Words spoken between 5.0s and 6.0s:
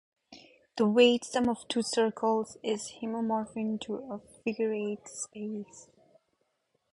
space.